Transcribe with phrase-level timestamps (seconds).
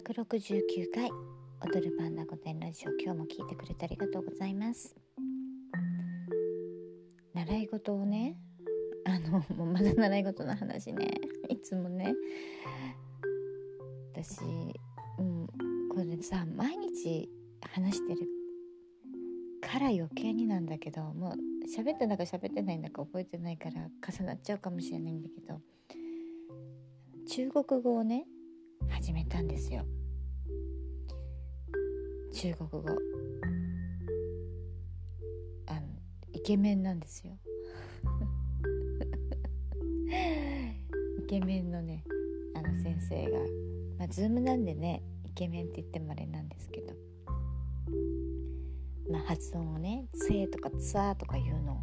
[0.00, 1.10] 169回
[1.60, 2.90] 踊るパンダ御殿ラジオ。
[2.92, 4.96] 今日も聞いてくれてありがとうございます。
[7.34, 8.38] 習い事をね
[9.04, 11.20] あのもうまだ習い事の話ね。
[11.50, 12.14] いつもね
[14.14, 14.40] 私、
[15.18, 15.46] うん、
[15.90, 17.28] これさ毎日
[17.60, 18.26] 話してる
[19.60, 21.34] から余計になんだけどもう
[21.68, 25.60] 喋ってんだか喋ってないんだか覚えてないから重なっちゃうかもしれないんだけど
[27.26, 28.26] 中国語をね
[28.88, 29.84] 始めたんですよ。
[32.32, 32.84] 中国語。
[35.66, 35.80] あの
[36.32, 37.36] イケメンなんですよ。
[41.18, 42.04] イケメンのね
[42.54, 43.38] あの先生が
[43.98, 46.94] まあズームなんでねイケメンって言ってもあれなんですけど。
[49.10, 51.76] まあ発音をね「つえ」とか「つあ」とかいうのを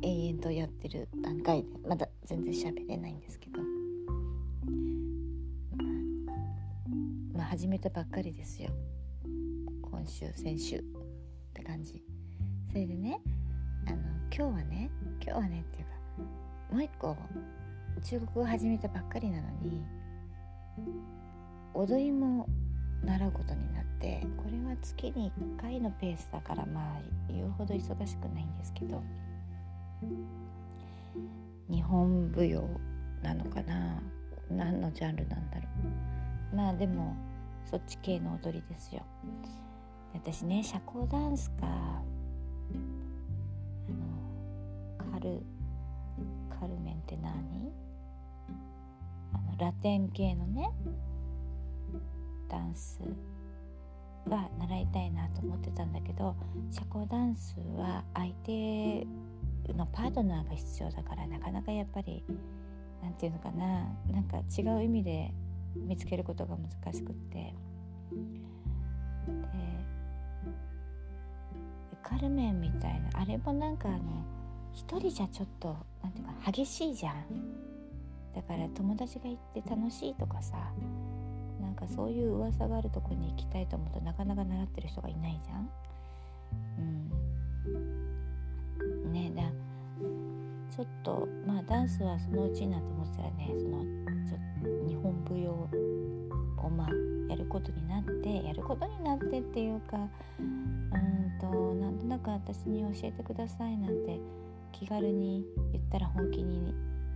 [0.00, 3.81] 延々とやってる段階でまだ全然喋れないんですけど。
[7.42, 8.70] 今始めたばっかりですよ。
[9.82, 10.76] 今週先週。
[10.76, 10.82] っ
[11.52, 12.00] て感じ。
[12.68, 13.20] それでね
[13.88, 13.96] あの
[14.30, 14.90] 今日はね
[15.20, 15.92] 今日はねっていうか
[16.72, 17.16] もう一個
[18.00, 19.82] 中国語を始めたばっかりなのに
[21.74, 22.46] 踊りも
[23.04, 29.02] 習うことになってこれは月に1回のペースだからまあ言うほど忙しくないんですけど
[31.68, 32.62] 日本舞踊
[33.20, 34.00] なのかな？
[34.48, 35.62] 何のジャンルなんだろ
[36.52, 36.56] う？
[36.56, 37.16] まあでも
[37.64, 39.02] そっち系の踊りですよ。
[40.14, 41.66] 私ね社交ダンスかあ
[45.00, 45.42] のカル
[46.60, 47.72] カルメンって何？
[49.34, 50.70] あのラテン系のね
[52.48, 53.00] ダンス
[54.28, 56.36] は習いたいなと思ってたんだけど
[56.70, 59.06] 社交ダンスは相手
[59.72, 62.22] のパートナーが必要だからなかなかやっぱり
[63.02, 65.32] 何て言うのかななんか違う意味で
[65.76, 67.54] 見つけることが難しくって。
[68.12, 69.32] で
[72.02, 73.98] カルメンみたいなあれもなんかあの
[74.72, 77.14] 一人じゃちょっとなんていうか激しいじゃん。
[78.34, 80.56] だから友達が行って楽しいとかさ
[81.60, 85.70] なんかそういう噂があるとこに行きたいと思うとなかなか習ってる人がいないじゃん。
[86.78, 87.01] うん。
[90.74, 93.84] ちょっとまあダンスはそのうちになって思ってたらねその
[94.24, 96.88] ちょ日本舞踊をまあ
[97.28, 99.98] やることになってやることになってっていうか
[100.38, 104.18] うんとなんとなく私に教えてくださいなんて
[104.72, 106.74] 気軽に言ったら本気に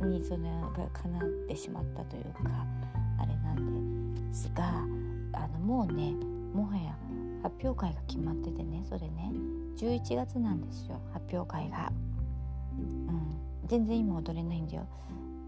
[0.00, 0.42] にそれ
[0.76, 2.66] が叶ってしまったというか
[3.18, 4.84] あれなんですが
[5.32, 6.12] あのもうね
[6.52, 6.94] もはや
[7.42, 9.32] 発表会が決まっててねそれね
[9.78, 11.90] 11月なんですよ発表会が。
[13.68, 14.86] 全然今踊れないんだよ。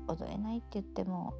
[0.08, 1.32] 踊れないって言っても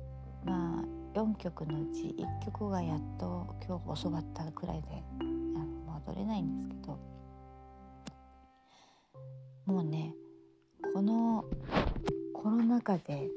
[0.45, 0.85] まあ
[1.19, 4.89] 4曲のうち1曲がやっと今日教わったくらいで
[5.21, 6.99] あの踊れないんですけど。
[9.67, 10.15] もうね
[10.95, 11.45] この
[12.35, 13.29] コロナ禍で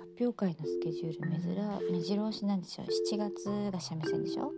[0.00, 2.86] 発表会のスケジュール目白目白押しなんですよ。
[3.12, 4.50] 7月が三味線でしょ？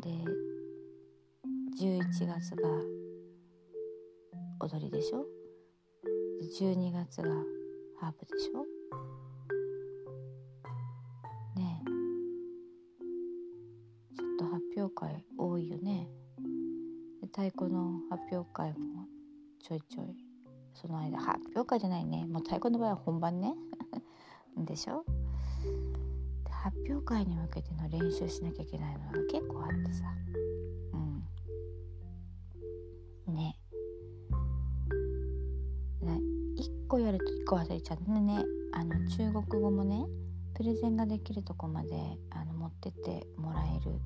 [0.00, 0.08] で
[1.78, 2.68] 11月が
[4.60, 5.26] 踊りでしょ？
[6.58, 7.30] 12月が
[7.98, 8.66] ハープでしょ？
[11.58, 11.86] ねえ。
[14.16, 16.08] ちょっと発表会多いよね。
[17.20, 19.06] で太鼓の発表会も
[19.62, 20.14] ちょいちょい。
[20.74, 22.26] その間発表会じゃないね。
[22.26, 23.54] もう太鼓の場合は本番ね。
[24.58, 25.04] でしょ？
[26.44, 30.04] で発表会に向けての練習しなきゃいけないのが結構あってさ。
[36.92, 40.04] 個やると1個忘れちゃってねあの中国語もね
[40.54, 41.88] プレゼンができるとこまで
[42.28, 43.98] あの持ってってもらえる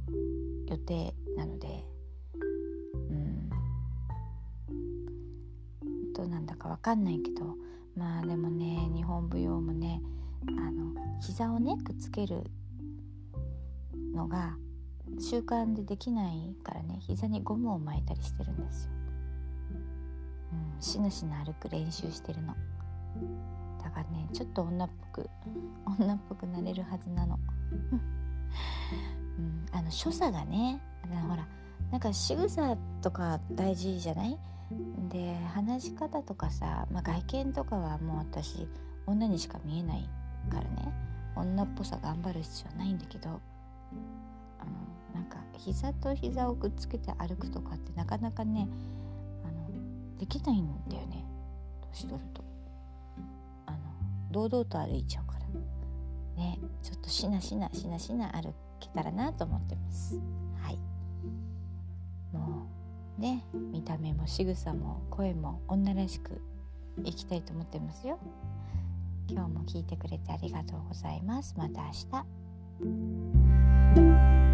[0.69, 1.84] 予定なので
[2.94, 3.50] うん
[6.14, 7.56] どうなんだか分かんないけど
[7.96, 10.00] まあでもね日本舞踊もね
[10.46, 12.44] あの膝をねくっつける
[14.14, 14.55] のが
[15.19, 18.93] 習慣でできないからね膝にゴムを巻いたりしてるんですよ。
[20.52, 22.55] うん、しなしな歩く練習してるの。
[23.82, 25.30] だからねちょっと女っぽく
[25.98, 27.38] 女っぽくなれるはずなの、
[29.38, 30.80] うん、あの所作がね
[31.28, 31.46] ほら
[31.90, 34.38] なんか仕草とか大事じゃない？
[35.08, 38.66] で話し方とかさ、まあ、外見とかはもう私
[39.06, 40.08] 女にしか見えない
[40.50, 40.92] からね。
[41.36, 43.40] 女っぽさ頑張る必要ないんだけどあの
[45.14, 48.66] なんか膝と膝をくっつけて歩くとかってなかなかね
[49.44, 51.24] あのできないんだよね。
[51.92, 52.42] 年取ると。
[54.37, 55.47] 堂々と歩いちゃうから。
[56.37, 60.21] ねちょっとしなしなしなしな歩けたらなと思ってます。
[60.61, 60.79] はい。
[62.37, 62.67] も
[63.19, 66.43] うね見た目も仕草も声も女らしく
[67.03, 68.19] 生きたいと思ってますよ。
[69.27, 71.55] 今日も聞いてくれてありがとうございます。
[71.56, 71.93] また明
[74.37, 74.45] 日。